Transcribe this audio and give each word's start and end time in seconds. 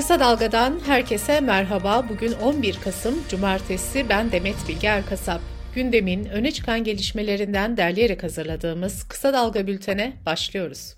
Kısa 0.00 0.20
Dalga'dan 0.20 0.80
herkese 0.86 1.40
merhaba. 1.40 2.08
Bugün 2.08 2.32
11 2.32 2.78
Kasım 2.84 3.14
Cumartesi. 3.28 4.08
Ben 4.08 4.32
Demet 4.32 4.56
Bilge 4.68 4.86
Erkasap. 4.86 5.40
Gündemin 5.74 6.24
öne 6.24 6.50
çıkan 6.50 6.84
gelişmelerinden 6.84 7.76
derleyerek 7.76 8.22
hazırladığımız 8.22 9.08
Kısa 9.08 9.32
Dalga 9.32 9.66
bültene 9.66 10.12
başlıyoruz. 10.26 10.96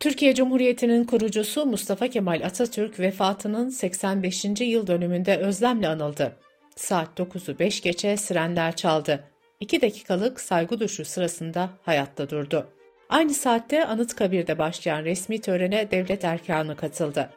Türkiye 0.00 0.34
Cumhuriyeti'nin 0.34 1.04
kurucusu 1.04 1.66
Mustafa 1.66 2.08
Kemal 2.08 2.42
Atatürk 2.44 3.00
vefatının 3.00 3.68
85. 3.68 4.44
yıl 4.60 4.86
dönümünde 4.86 5.36
özlemle 5.36 5.88
anıldı. 5.88 6.36
Saat 6.76 7.18
9'u 7.18 7.58
5 7.58 7.80
geçe 7.80 8.16
sirenler 8.16 8.76
çaldı. 8.76 9.24
2 9.60 9.82
dakikalık 9.82 10.40
saygı 10.40 10.80
duruşu 10.80 11.04
sırasında 11.04 11.70
hayatta 11.82 12.30
durdu. 12.30 12.66
Aynı 13.08 13.34
saatte 13.34 13.84
Anıtkabir'de 13.86 14.58
başlayan 14.58 15.04
resmi 15.04 15.40
törene 15.40 15.90
devlet 15.90 16.24
erkanı 16.24 16.76
katıldı. 16.76 17.30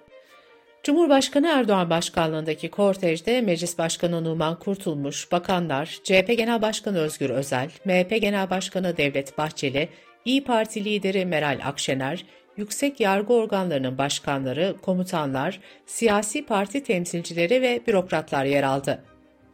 Cumhurbaşkanı 0.83 1.47
Erdoğan 1.47 1.89
başkanlığındaki 1.89 2.69
kortejde 2.69 3.41
Meclis 3.41 3.77
Başkanı 3.77 4.23
Numan 4.23 4.59
Kurtulmuş, 4.59 5.31
bakanlar, 5.31 5.99
CHP 6.03 6.27
Genel 6.37 6.61
Başkanı 6.61 6.97
Özgür 6.97 7.29
Özel, 7.29 7.69
MHP 7.85 8.21
Genel 8.21 8.49
Başkanı 8.49 8.97
Devlet 8.97 9.37
Bahçeli, 9.37 9.89
İyi 10.25 10.43
Parti 10.43 10.85
lideri 10.85 11.25
Meral 11.25 11.59
Akşener, 11.63 12.25
yüksek 12.57 12.99
yargı 12.99 13.33
organlarının 13.33 13.97
başkanları, 13.97 14.75
komutanlar, 14.81 15.59
siyasi 15.85 16.45
parti 16.45 16.83
temsilcileri 16.83 17.61
ve 17.61 17.81
bürokratlar 17.87 18.45
yer 18.45 18.63
aldı. 18.63 19.03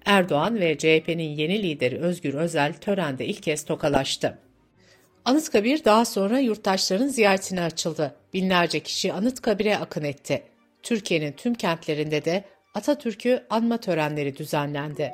Erdoğan 0.05 0.59
ve 0.59 0.77
CHP'nin 0.77 1.29
yeni 1.29 1.63
lideri 1.63 1.97
Özgür 1.97 2.33
Özel 2.33 2.73
törende 2.73 3.25
ilk 3.25 3.43
kez 3.43 3.65
tokalaştı. 3.65 4.37
Anıtkabir 5.25 5.83
daha 5.85 6.05
sonra 6.05 6.39
yurttaşların 6.39 7.07
ziyaretine 7.07 7.61
açıldı. 7.61 8.15
Binlerce 8.33 8.79
kişi 8.79 9.13
Anıtkabir'e 9.13 9.77
akın 9.77 10.03
etti. 10.03 10.43
Türkiye'nin 10.87 11.31
tüm 11.31 11.53
kentlerinde 11.53 12.25
de 12.25 12.43
Atatürk'ü 12.73 13.43
anma 13.49 13.77
törenleri 13.77 14.37
düzenlendi. 14.37 15.11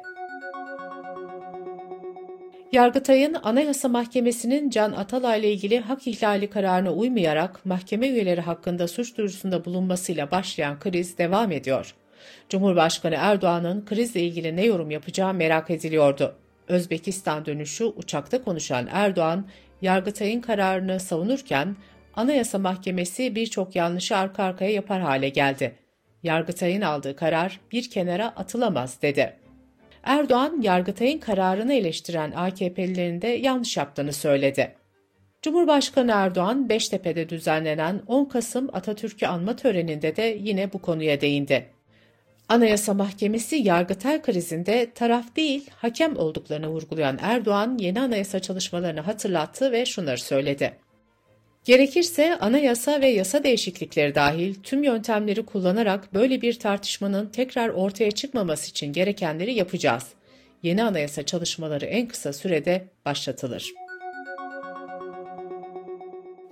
Yargıtay'ın 2.71 3.37
Anayasa 3.43 3.87
Mahkemesi'nin 3.89 4.69
Can 4.69 4.91
Atalay 4.91 5.39
ile 5.39 5.51
ilgili 5.51 5.79
hak 5.79 6.07
ihlali 6.07 6.49
kararına 6.49 6.93
uymayarak 6.93 7.65
mahkeme 7.65 8.07
üyeleri 8.07 8.41
hakkında 8.41 8.87
suç 8.87 9.17
duyurusunda 9.17 9.65
bulunmasıyla 9.65 10.31
başlayan 10.31 10.79
kriz 10.79 11.17
devam 11.17 11.51
ediyor. 11.51 11.95
Cumhurbaşkanı 12.49 13.15
Erdoğan'ın 13.17 13.85
krizle 13.85 14.21
ilgili 14.21 14.55
ne 14.55 14.65
yorum 14.65 14.91
yapacağı 14.91 15.33
merak 15.33 15.69
ediliyordu. 15.69 16.35
Özbekistan 16.67 17.45
dönüşü 17.45 17.85
uçakta 17.85 18.43
konuşan 18.43 18.87
Erdoğan, 18.91 19.47
Yargıtay'ın 19.81 20.41
kararını 20.41 20.99
savunurken 20.99 21.75
Anayasa 22.15 22.59
Mahkemesi 22.59 23.35
birçok 23.35 23.75
yanlışı 23.75 24.17
arka 24.17 24.43
arkaya 24.43 24.71
yapar 24.71 25.01
hale 25.01 25.29
geldi. 25.29 25.75
Yargıtay'ın 26.23 26.81
aldığı 26.81 27.15
karar 27.15 27.59
bir 27.71 27.89
kenara 27.89 28.27
atılamaz 28.27 29.01
dedi. 29.01 29.33
Erdoğan, 30.03 30.61
Yargıtay'ın 30.61 31.19
kararını 31.19 31.73
eleştiren 31.73 32.31
AKP'lilerin 32.31 33.21
de 33.21 33.27
yanlış 33.27 33.77
yaptığını 33.77 34.13
söyledi. 34.13 34.75
Cumhurbaşkanı 35.41 36.11
Erdoğan, 36.11 36.69
Beştepe'de 36.69 37.29
düzenlenen 37.29 38.01
10 38.07 38.25
Kasım 38.25 38.69
Atatürk'ü 38.73 39.25
anma 39.25 39.55
töreninde 39.55 40.15
de 40.15 40.37
yine 40.41 40.73
bu 40.73 40.81
konuya 40.81 41.21
değindi. 41.21 41.65
Anayasa 42.49 42.93
Mahkemesi 42.93 43.55
Yargıtay 43.55 44.21
krizinde 44.21 44.91
taraf 44.91 45.35
değil, 45.35 45.69
hakem 45.75 46.17
olduklarını 46.17 46.67
vurgulayan 46.67 47.19
Erdoğan, 47.21 47.77
yeni 47.77 48.01
anayasa 48.01 48.39
çalışmalarını 48.39 49.01
hatırlattı 49.01 49.71
ve 49.71 49.85
şunları 49.85 50.17
söyledi. 50.17 50.73
Gerekirse 51.65 52.37
anayasa 52.39 53.01
ve 53.01 53.07
yasa 53.07 53.43
değişiklikleri 53.43 54.15
dahil 54.15 54.55
tüm 54.63 54.83
yöntemleri 54.83 55.45
kullanarak 55.45 56.13
böyle 56.13 56.41
bir 56.41 56.59
tartışmanın 56.59 57.29
tekrar 57.29 57.69
ortaya 57.69 58.11
çıkmaması 58.11 58.69
için 58.69 58.93
gerekenleri 58.93 59.53
yapacağız. 59.53 60.07
Yeni 60.63 60.83
anayasa 60.83 61.23
çalışmaları 61.23 61.85
en 61.85 62.07
kısa 62.07 62.33
sürede 62.33 62.85
başlatılır. 63.05 63.71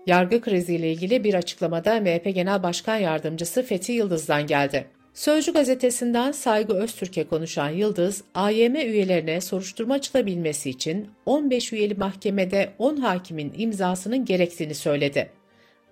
Yargı 0.07 0.41
kriziyle 0.41 0.91
ilgili 0.91 1.23
bir 1.23 1.33
açıklamada 1.33 1.99
MHP 1.99 2.35
Genel 2.35 2.63
Başkan 2.63 2.97
Yardımcısı 2.97 3.63
Fethi 3.63 3.91
Yıldız'dan 3.91 4.47
geldi. 4.47 4.87
Sözcü 5.13 5.53
gazetesinden 5.53 6.31
Saygı 6.31 6.73
Öztürk'e 6.73 7.27
konuşan 7.27 7.69
Yıldız, 7.69 8.23
AYM 8.35 8.75
üyelerine 8.75 9.41
soruşturma 9.41 9.93
açılabilmesi 9.93 10.69
için 10.69 11.09
15 11.25 11.73
üyeli 11.73 11.95
mahkemede 11.95 12.73
10 12.77 12.97
hakimin 12.97 13.53
imzasının 13.57 14.25
gerektiğini 14.25 14.75
söyledi. 14.75 15.31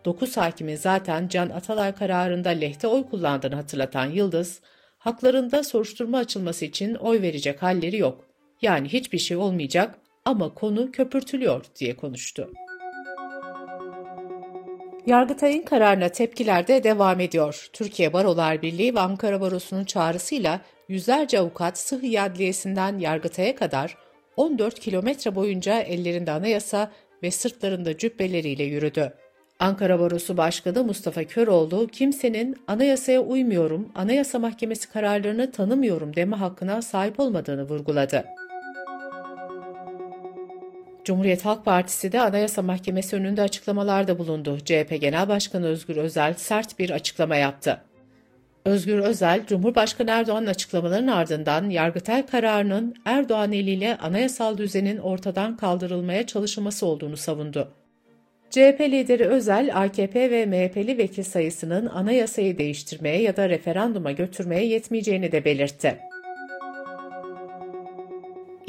9 0.05 0.37
hakimin 0.37 0.75
zaten 0.75 1.27
Can 1.27 1.49
Atalay 1.49 1.95
kararında 1.95 2.49
lehte 2.49 2.87
oy 2.87 3.03
kullandığını 3.09 3.55
hatırlatan 3.55 4.05
Yıldız, 4.05 4.61
haklarında 4.97 5.63
soruşturma 5.63 6.17
açılması 6.17 6.65
için 6.65 6.95
oy 6.95 7.21
verecek 7.21 7.63
halleri 7.63 7.97
yok. 7.97 8.25
Yani 8.61 8.87
hiçbir 8.87 9.19
şey 9.19 9.37
olmayacak 9.37 9.95
ama 10.25 10.53
konu 10.53 10.91
köpürtülüyor 10.91 11.65
diye 11.79 11.95
konuştu. 11.95 12.51
Yargıtay'ın 15.05 15.61
kararına 15.61 16.09
tepkiler 16.09 16.67
de 16.67 16.83
devam 16.83 17.19
ediyor. 17.19 17.69
Türkiye 17.73 18.13
Barolar 18.13 18.61
Birliği 18.61 18.95
ve 18.95 18.99
Ankara 18.99 19.41
Barosu'nun 19.41 19.83
çağrısıyla 19.83 20.61
yüzlerce 20.87 21.39
avukat 21.39 21.77
Sıhhi 21.77 22.21
Adliyesi'nden 22.21 22.99
Yargıtay'a 22.99 23.55
kadar 23.55 23.97
14 24.37 24.79
kilometre 24.79 25.35
boyunca 25.35 25.79
ellerinde 25.79 26.31
anayasa 26.31 26.91
ve 27.23 27.31
sırtlarında 27.31 27.97
cübbeleriyle 27.97 28.63
yürüdü. 28.63 29.13
Ankara 29.59 29.99
Barosu 29.99 30.37
Başkanı 30.37 30.83
Mustafa 30.83 31.23
Köroğlu, 31.23 31.87
kimsenin 31.87 32.57
anayasaya 32.67 33.21
uymuyorum, 33.21 33.89
anayasa 33.95 34.39
mahkemesi 34.39 34.89
kararlarını 34.89 35.51
tanımıyorum 35.51 36.15
deme 36.15 36.35
hakkına 36.35 36.81
sahip 36.81 37.19
olmadığını 37.19 37.63
vurguladı. 37.63 38.25
Cumhuriyet 41.09 41.45
Halk 41.45 41.65
Partisi 41.65 42.11
de 42.11 42.21
Anayasa 42.21 42.61
Mahkemesi 42.61 43.15
önünde 43.15 43.41
açıklamalarda 43.41 44.19
bulundu. 44.19 44.57
CHP 44.59 44.97
Genel 45.01 45.27
Başkanı 45.27 45.65
Özgür 45.65 45.97
Özel 45.97 46.33
sert 46.33 46.79
bir 46.79 46.89
açıklama 46.89 47.35
yaptı. 47.35 47.81
Özgür 48.65 48.99
Özel, 48.99 49.45
Cumhurbaşkanı 49.45 50.11
Erdoğan'ın 50.11 50.47
açıklamalarının 50.47 51.11
ardından 51.11 51.69
Yargıtay 51.69 52.25
kararının 52.25 52.95
Erdoğan 53.05 53.51
eliyle 53.53 53.97
anayasal 53.97 54.57
düzenin 54.57 54.97
ortadan 54.97 55.57
kaldırılmaya 55.57 56.27
çalışılması 56.27 56.85
olduğunu 56.85 57.17
savundu. 57.17 57.71
CHP 58.49 58.81
lideri 58.81 59.25
Özel, 59.25 59.83
AKP 59.83 60.31
ve 60.31 60.45
MHP'li 60.45 60.97
vekil 60.97 61.23
sayısının 61.23 61.85
anayasayı 61.85 62.57
değiştirmeye 62.57 63.21
ya 63.21 63.37
da 63.37 63.49
referanduma 63.49 64.11
götürmeye 64.11 64.65
yetmeyeceğini 64.65 65.31
de 65.31 65.45
belirtti. 65.45 66.08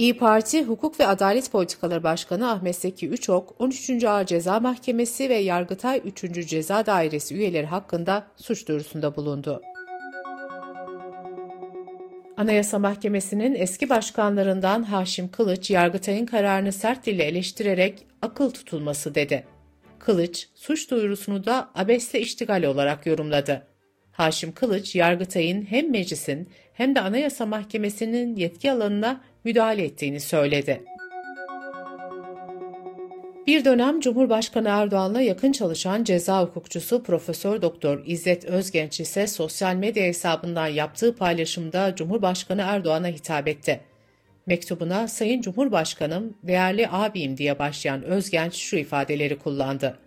İyi 0.00 0.16
Parti 0.16 0.65
Hukuk 0.65 1.00
ve 1.00 1.06
Adalet 1.06 1.53
Politikaları 1.53 2.03
Başkanı 2.03 2.50
Ahmet 2.50 2.77
Zeki 2.77 3.09
Üçok, 3.09 3.55
13. 3.59 4.05
Ağır 4.05 4.27
Ceza 4.27 4.61
Mahkemesi 4.61 5.28
ve 5.28 5.34
Yargıtay 5.34 6.03
3. 6.05 6.49
Ceza 6.49 6.87
Dairesi 6.87 7.34
üyeleri 7.34 7.66
hakkında 7.66 8.27
suç 8.37 8.69
duyurusunda 8.69 9.16
bulundu. 9.16 9.62
Anayasa 12.37 12.78
Mahkemesi'nin 12.78 13.55
eski 13.55 13.88
başkanlarından 13.88 14.83
Haşim 14.83 15.28
Kılıç, 15.28 15.71
Yargıtay'ın 15.71 16.27
kararını 16.27 16.72
sert 16.72 17.06
dille 17.06 17.25
eleştirerek 17.25 18.06
akıl 18.22 18.50
tutulması 18.50 19.15
dedi. 19.15 19.47
Kılıç, 19.99 20.49
suç 20.55 20.91
duyurusunu 20.91 21.44
da 21.47 21.71
abesle 21.75 22.21
iştigal 22.21 22.62
olarak 22.62 23.06
yorumladı. 23.06 23.67
Haşim 24.12 24.53
Kılıç, 24.53 24.97
Yargıtay'ın 24.97 25.62
hem 25.62 25.91
meclisin 25.91 26.49
hem 26.72 26.94
de 26.94 27.00
Anayasa 27.00 27.47
Mahkemesi'nin 27.47 28.37
yetki 28.37 28.72
alanına 28.72 29.21
müdahale 29.45 29.84
ettiğini 29.84 30.21
söyledi. 30.21 30.83
Bir 33.47 33.65
dönem 33.65 34.01
Cumhurbaşkanı 34.01 34.69
Erdoğan'la 34.69 35.21
yakın 35.21 35.53
çalışan 35.53 36.05
ceza 36.05 36.43
hukukçusu 36.43 37.03
Profesör 37.03 37.62
Doktor 37.62 38.03
İzzet 38.06 38.44
Özgenç 38.44 39.00
ise 39.00 39.26
sosyal 39.26 39.75
medya 39.75 40.05
hesabından 40.05 40.67
yaptığı 40.67 41.17
paylaşımda 41.17 41.94
Cumhurbaşkanı 41.97 42.62
Erdoğan'a 42.62 43.09
hitap 43.09 43.49
etti. 43.49 43.81
Mektubuna 44.47 45.09
Sayın 45.09 45.41
Cumhurbaşkanım, 45.41 46.35
değerli 46.43 46.88
abim 46.88 47.37
diye 47.37 47.59
başlayan 47.59 48.03
Özgenç 48.03 48.55
şu 48.55 48.76
ifadeleri 48.76 49.38
kullandı. 49.38 49.99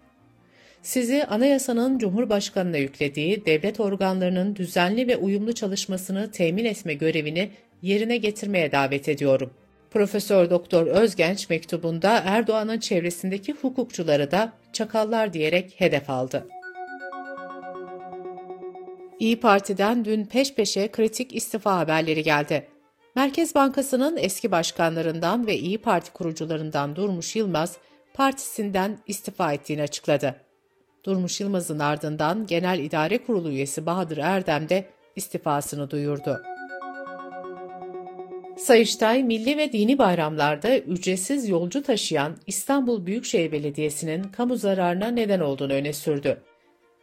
Sizi 0.81 1.25
anayasanın 1.25 1.99
Cumhurbaşkanı'na 1.99 2.77
yüklediği 2.77 3.45
devlet 3.45 3.79
organlarının 3.79 4.55
düzenli 4.55 5.07
ve 5.07 5.17
uyumlu 5.17 5.53
çalışmasını 5.53 6.31
temin 6.31 6.65
etme 6.65 6.93
görevini 6.93 7.51
yerine 7.83 8.17
getirmeye 8.17 8.71
davet 8.71 9.09
ediyorum. 9.09 9.53
Profesör 9.91 10.49
Doktor 10.49 10.87
Özgenç 10.87 11.49
mektubunda 11.49 12.21
Erdoğan'ın 12.25 12.79
çevresindeki 12.79 13.53
hukukçuları 13.53 14.31
da 14.31 14.53
çakallar 14.73 15.33
diyerek 15.33 15.73
hedef 15.77 16.09
aldı. 16.09 16.47
İyi 19.19 19.39
Parti'den 19.39 20.05
dün 20.05 20.25
peş 20.25 20.53
peşe 20.53 20.87
kritik 20.87 21.35
istifa 21.35 21.77
haberleri 21.77 22.23
geldi. 22.23 22.67
Merkez 23.15 23.55
Bankası'nın 23.55 24.17
eski 24.17 24.51
başkanlarından 24.51 25.47
ve 25.47 25.57
İyi 25.57 25.77
Parti 25.77 26.13
kurucularından 26.13 26.95
Durmuş 26.95 27.35
Yılmaz, 27.35 27.77
partisinden 28.13 28.97
istifa 29.07 29.53
ettiğini 29.53 29.81
açıkladı. 29.81 30.35
Durmuş 31.05 31.41
Yılmaz'ın 31.41 31.79
ardından 31.79 32.47
Genel 32.47 32.79
İdare 32.79 33.25
Kurulu 33.25 33.49
üyesi 33.49 33.85
Bahadır 33.85 34.17
Erdem 34.17 34.69
de 34.69 34.85
istifasını 35.15 35.89
duyurdu. 35.89 36.52
Sayıştay, 38.57 39.23
milli 39.23 39.57
ve 39.57 39.71
dini 39.71 39.97
bayramlarda 39.97 40.77
ücretsiz 40.77 41.49
yolcu 41.49 41.83
taşıyan 41.83 42.37
İstanbul 42.47 43.05
Büyükşehir 43.05 43.51
Belediyesi'nin 43.51 44.23
kamu 44.23 44.55
zararına 44.55 45.07
neden 45.07 45.39
olduğunu 45.39 45.73
öne 45.73 45.93
sürdü. 45.93 46.41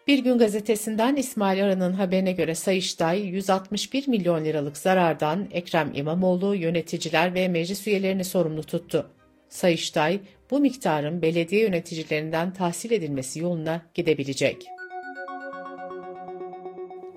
Bir 0.06 0.18
Gün 0.18 0.38
Gazetesi'nden 0.38 1.16
İsmail 1.16 1.64
Aran'ın 1.64 1.92
haberine 1.92 2.32
göre 2.32 2.54
Sayıştay 2.54 3.20
161 3.20 4.08
milyon 4.08 4.44
liralık 4.44 4.76
zarardan 4.76 5.48
Ekrem 5.52 5.90
İmamoğlu, 5.94 6.54
yöneticiler 6.54 7.34
ve 7.34 7.48
meclis 7.48 7.86
üyelerini 7.86 8.24
sorumlu 8.24 8.62
tuttu. 8.62 9.10
Sayıştay, 9.48 10.20
bu 10.50 10.60
miktarın 10.60 11.22
belediye 11.22 11.62
yöneticilerinden 11.62 12.52
tahsil 12.52 12.90
edilmesi 12.90 13.40
yoluna 13.40 13.82
gidebilecek. 13.94 14.79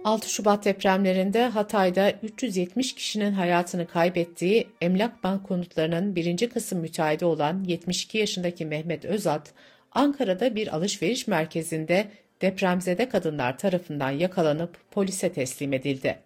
6 0.04 0.30
Şubat 0.30 0.66
depremlerinde 0.66 1.48
Hatay'da 1.48 2.12
370 2.12 2.96
kişinin 2.96 3.32
hayatını 3.32 3.88
kaybettiği 3.88 4.68
Emlak 4.82 5.24
Bank 5.24 5.48
konutlarının 5.48 6.16
birinci 6.16 6.50
kısım 6.50 6.80
müteahhidi 6.80 7.26
olan 7.26 7.64
72 7.64 8.18
yaşındaki 8.18 8.66
Mehmet 8.66 9.06
Özat, 9.06 9.54
Ankara'da 9.92 10.56
bir 10.56 10.76
alışveriş 10.76 11.28
merkezinde 11.28 12.08
depremzede 12.42 13.10
kadınlar 13.10 13.58
tarafından 13.58 14.12
yakalanıp 14.12 14.78
polise 14.92 15.34
teslim 15.34 15.74
edildi. 15.74 16.20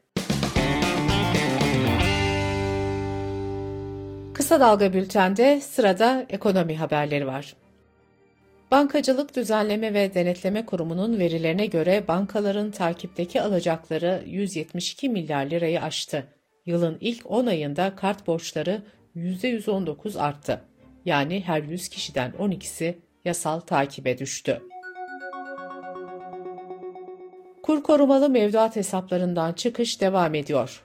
Kısa 4.34 4.60
Dalga 4.60 4.94
Bülten'de 4.94 5.62
sırada 5.62 6.26
ekonomi 6.30 6.78
haberleri 6.78 7.28
var. 7.28 7.56
Bankacılık 8.72 9.36
Düzenleme 9.36 9.94
ve 9.94 10.14
Denetleme 10.14 10.66
Kurumu'nun 10.66 11.20
verilerine 11.20 11.66
göre 11.66 12.08
bankaların 12.08 12.72
takipteki 12.72 13.42
alacakları 13.42 14.24
172 14.26 15.10
milyar 15.10 15.46
lirayı 15.46 15.82
aştı. 15.82 16.28
Yılın 16.66 16.98
ilk 17.02 17.32
10 17.32 17.46
ayında 17.46 17.96
kart 17.96 18.28
borçları 18.28 18.82
%119 19.16 20.20
arttı. 20.20 20.62
Yani 21.06 21.44
her 21.46 21.64
100 21.64 21.90
kişiden 21.90 22.32
12'si 22.32 22.96
yasal 23.26 23.60
takibe 23.60 24.18
düştü. 24.18 24.62
Kur 27.64 27.84
korumalı 27.84 28.30
mevduat 28.30 28.76
hesaplarından 28.76 29.54
çıkış 29.54 30.02
devam 30.02 30.36
ediyor. 30.36 30.84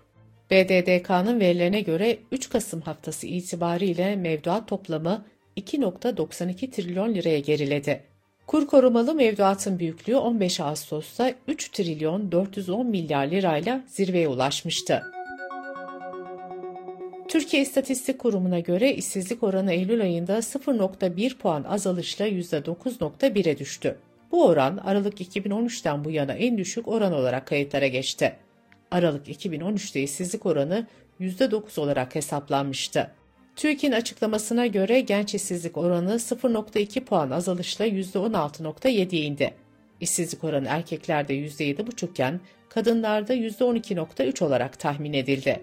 BDDK'nın 0.51 1.41
verilerine 1.41 1.81
göre 1.81 2.19
3 2.33 2.51
Kasım 2.51 2.81
haftası 2.81 3.27
itibariyle 3.27 4.17
mevduat 4.17 4.69
toplamı 4.69 5.25
2.92 5.57 6.71
trilyon 6.71 7.15
liraya 7.15 7.39
geriledi. 7.39 8.03
Kur 8.47 8.67
korumalı 8.67 9.15
mevduatın 9.15 9.79
büyüklüğü 9.79 10.17
15 10.17 10.61
Ağustos'ta 10.61 11.35
3 11.49 11.69
trilyon 11.69 12.33
410 12.33 12.87
milyar 12.87 13.27
lirayla 13.27 13.85
zirveye 13.87 14.29
ulaşmıştı. 14.29 15.03
Türkiye 17.29 17.63
İstatistik 17.63 18.19
Kurumu'na 18.19 18.61
göre 18.61 18.95
işsizlik 18.95 19.43
oranı 19.43 19.73
Eylül 19.73 20.03
ayında 20.03 20.39
0.1 20.39 21.37
puan 21.37 21.65
azalışla 21.65 22.29
%9.1'e 22.29 23.59
düştü. 23.59 23.99
Bu 24.33 24.47
oran 24.47 24.77
Aralık 24.77 25.21
2013'ten 25.21 26.05
bu 26.05 26.11
yana 26.11 26.33
en 26.33 26.59
düşük 26.59 26.89
oran 26.89 27.13
olarak 27.13 27.47
kayıtlara 27.47 27.87
geçti. 27.87 28.37
Aralık 28.91 29.29
2013'te 29.29 30.03
işsizlik 30.03 30.47
oranı 30.47 30.87
%9 31.21 31.81
olarak 31.81 32.15
hesaplanmıştı. 32.15 33.11
TÜİK'in 33.57 33.93
açıklamasına 33.93 34.67
göre 34.67 35.01
genç 35.01 35.35
işsizlik 35.35 35.77
oranı 35.77 36.15
0.2 36.15 37.01
puan 37.01 37.31
azalışla 37.31 37.87
%16.7'ye 37.87 39.23
indi. 39.23 39.55
İşsizlik 40.01 40.45
oranı 40.45 40.69
erkeklerde 40.69 41.35
%7,5 41.35 42.11
iken 42.11 42.41
kadınlarda 42.69 43.35
%12.3 43.35 44.45
olarak 44.45 44.79
tahmin 44.79 45.13
edildi. 45.13 45.63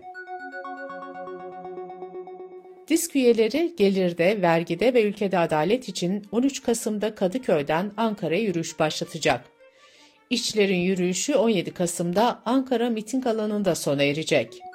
Disk 2.88 3.16
üyeleri 3.16 3.74
gelirde, 3.78 4.42
vergide 4.42 4.94
ve 4.94 5.04
ülkede 5.04 5.40
adalet 5.40 5.90
için 5.90 6.24
13 6.32 6.64
Kasım'da 6.64 7.16
Kadıköy'den 7.16 7.92
Ankara'ya 7.98 8.42
yürüyüş 8.42 8.80
başlatacak. 8.80 9.46
İşçilerin 10.30 10.80
yürüyüşü 10.80 11.36
17 11.36 11.74
Kasım'da 11.74 12.42
Ankara 12.46 12.90
miting 12.90 13.28
alanında 13.28 13.76
sona 13.76 14.04
erecek. 14.04 14.69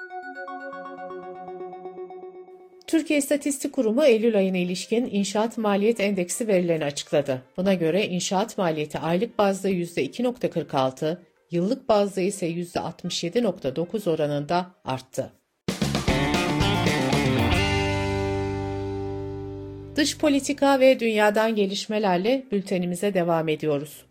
Türkiye 2.86 3.18
İstatistik 3.18 3.72
Kurumu 3.72 4.04
Eylül 4.04 4.36
ayına 4.36 4.56
ilişkin 4.56 5.08
inşaat 5.12 5.58
maliyet 5.58 6.00
endeksi 6.00 6.48
verilerini 6.48 6.84
açıkladı. 6.84 7.42
Buna 7.56 7.74
göre 7.74 8.06
inşaat 8.06 8.58
maliyeti 8.58 8.98
aylık 8.98 9.38
bazda 9.38 9.70
%2.46, 9.70 11.16
yıllık 11.50 11.88
bazda 11.88 12.20
ise 12.20 12.50
%67.9 12.50 14.10
oranında 14.10 14.70
arttı. 14.84 15.32
Dış 19.96 20.18
politika 20.18 20.80
ve 20.80 21.00
dünyadan 21.00 21.54
gelişmelerle 21.54 22.44
bültenimize 22.52 23.14
devam 23.14 23.48
ediyoruz. 23.48 24.04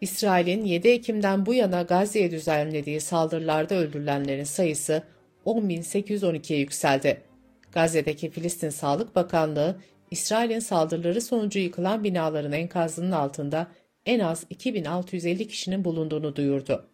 İsrail'in 0.00 0.64
7 0.64 0.88
Ekim'den 0.88 1.46
bu 1.46 1.54
yana 1.54 1.82
Gazze'ye 1.82 2.30
düzenlediği 2.30 3.00
saldırılarda 3.00 3.74
öldürülenlerin 3.74 4.44
sayısı 4.44 5.02
10.812'ye 5.46 6.58
yükseldi. 6.58 7.33
Gazze'deki 7.74 8.30
Filistin 8.30 8.70
Sağlık 8.70 9.16
Bakanlığı, 9.16 9.76
İsrail'in 10.10 10.58
saldırıları 10.58 11.20
sonucu 11.20 11.58
yıkılan 11.58 12.04
binaların 12.04 12.52
enkazının 12.52 13.12
altında 13.12 13.66
en 14.06 14.20
az 14.20 14.44
2650 14.50 15.48
kişinin 15.48 15.84
bulunduğunu 15.84 16.36
duyurdu. 16.36 16.86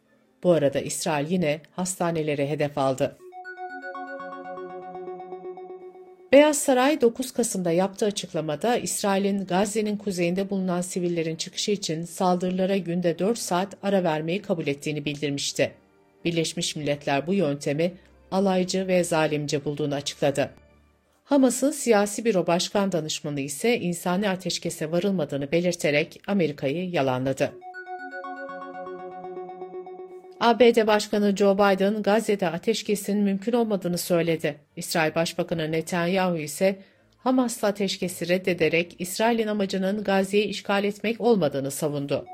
Bu 0.42 0.52
arada 0.52 0.80
İsrail 0.80 1.30
yine 1.30 1.60
hastaneleri 1.70 2.48
hedef 2.48 2.78
aldı. 2.78 3.16
Beyaz 6.32 6.58
Saray 6.58 7.00
9 7.00 7.32
Kasım'da 7.32 7.70
yaptığı 7.70 8.06
açıklamada 8.06 8.76
İsrail'in 8.76 9.44
Gazze'nin 9.44 9.96
kuzeyinde 9.96 10.50
bulunan 10.50 10.80
sivillerin 10.80 11.36
çıkışı 11.36 11.70
için 11.70 12.04
saldırılara 12.04 12.76
günde 12.76 13.18
4 13.18 13.38
saat 13.38 13.76
ara 13.82 14.04
vermeyi 14.04 14.42
kabul 14.42 14.66
ettiğini 14.66 15.04
bildirmişti. 15.04 15.72
Birleşmiş 16.24 16.76
Milletler 16.76 17.26
bu 17.26 17.34
yöntemi 17.34 17.92
alaycı 18.30 18.86
ve 18.88 19.04
zalimce 19.04 19.64
bulduğunu 19.64 19.94
açıkladı. 19.94 20.50
Hamas'ın 21.30 21.70
siyasi 21.70 22.24
büro 22.24 22.46
başkan 22.46 22.92
danışmanı 22.92 23.40
ise 23.40 23.80
insani 23.80 24.28
ateşkese 24.28 24.92
varılmadığını 24.92 25.52
belirterek 25.52 26.20
Amerika'yı 26.26 26.90
yalanladı. 26.90 27.52
ABD 30.40 30.86
Başkanı 30.86 31.36
Joe 31.36 31.54
Biden 31.54 32.02
Gazze'de 32.02 32.48
ateşkesin 32.48 33.18
mümkün 33.18 33.52
olmadığını 33.52 33.98
söyledi. 33.98 34.56
İsrail 34.76 35.14
Başbakanı 35.14 35.72
Netanyahu 35.72 36.36
ise 36.36 36.78
Hamas'la 37.18 37.68
ateşkesi 37.68 38.28
reddederek 38.28 38.96
İsrail'in 38.98 39.46
amacının 39.46 40.04
Gazze'yi 40.04 40.44
işgal 40.44 40.84
etmek 40.84 41.20
olmadığını 41.20 41.70
savundu. 41.70 42.26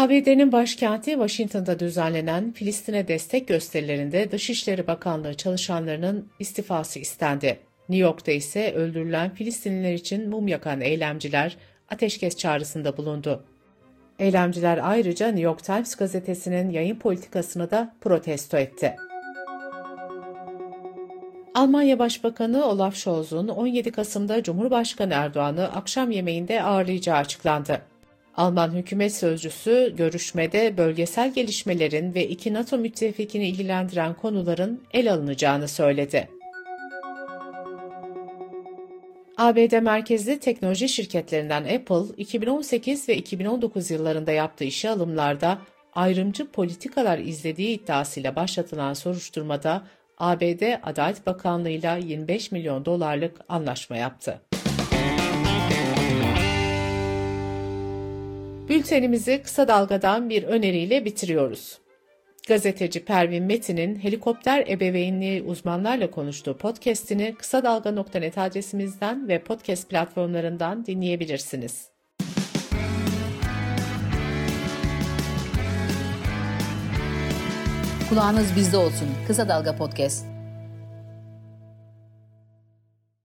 ABD'nin 0.00 0.52
başkenti 0.52 1.10
Washington'da 1.10 1.78
düzenlenen 1.78 2.52
Filistin'e 2.52 3.08
destek 3.08 3.48
gösterilerinde 3.48 4.30
Dışişleri 4.30 4.86
Bakanlığı 4.86 5.34
çalışanlarının 5.34 6.28
istifası 6.38 6.98
istendi. 6.98 7.58
New 7.88 8.02
York'ta 8.02 8.32
ise 8.32 8.72
öldürülen 8.72 9.34
Filistinliler 9.34 9.92
için 9.92 10.28
mum 10.28 10.48
yakan 10.48 10.80
eylemciler 10.80 11.56
ateşkes 11.88 12.36
çağrısında 12.36 12.96
bulundu. 12.96 13.44
Eylemciler 14.18 14.80
ayrıca 14.82 15.26
New 15.26 15.42
York 15.42 15.64
Times 15.64 15.94
gazetesinin 15.94 16.70
yayın 16.70 16.96
politikasını 16.96 17.70
da 17.70 17.94
protesto 18.00 18.56
etti. 18.56 18.96
Almanya 21.54 21.98
Başbakanı 21.98 22.64
Olaf 22.64 22.94
Scholz'un 22.94 23.48
17 23.48 23.92
Kasım'da 23.92 24.42
Cumhurbaşkanı 24.42 25.14
Erdoğan'ı 25.14 25.72
akşam 25.72 26.10
yemeğinde 26.10 26.62
ağırlayacağı 26.62 27.16
açıklandı. 27.16 27.89
Alman 28.40 28.70
hükümet 28.70 29.14
sözcüsü 29.14 29.94
görüşmede 29.96 30.76
bölgesel 30.76 31.34
gelişmelerin 31.34 32.14
ve 32.14 32.28
iki 32.28 32.54
NATO 32.54 32.78
müttefikini 32.78 33.48
ilgilendiren 33.48 34.14
konuların 34.14 34.82
el 34.92 35.12
alınacağını 35.12 35.68
söyledi. 35.68 36.28
ABD 39.36 39.80
merkezli 39.80 40.38
teknoloji 40.38 40.88
şirketlerinden 40.88 41.62
Apple, 41.62 42.16
2018 42.16 43.08
ve 43.08 43.16
2019 43.16 43.90
yıllarında 43.90 44.32
yaptığı 44.32 44.64
işe 44.64 44.90
alımlarda 44.90 45.58
ayrımcı 45.94 46.50
politikalar 46.50 47.18
izlediği 47.18 47.80
iddiasıyla 47.82 48.36
başlatılan 48.36 48.94
soruşturmada 48.94 49.82
ABD 50.18 50.62
Adalet 50.82 51.26
Bakanlığı 51.26 51.70
ile 51.70 52.00
25 52.02 52.52
milyon 52.52 52.84
dolarlık 52.84 53.40
anlaşma 53.48 53.96
yaptı. 53.96 54.49
Bültenimizi 58.70 59.42
kısa 59.42 59.68
dalgadan 59.68 60.30
bir 60.30 60.42
öneriyle 60.42 61.04
bitiriyoruz. 61.04 61.78
Gazeteci 62.48 63.04
Pervin 63.04 63.44
Metin'in 63.44 63.96
helikopter 63.96 64.66
ebeveynliği 64.66 65.42
uzmanlarla 65.42 66.10
konuştuğu 66.10 66.56
podcast'ini 66.56 67.34
kısa 67.38 67.64
dalga.net 67.64 68.38
adresimizden 68.38 69.28
ve 69.28 69.42
podcast 69.42 69.90
platformlarından 69.90 70.86
dinleyebilirsiniz. 70.86 71.88
Kulağınız 78.08 78.56
bizde 78.56 78.76
olsun. 78.76 79.08
Kısa 79.26 79.48
Dalga 79.48 79.76
Podcast. 79.76 80.39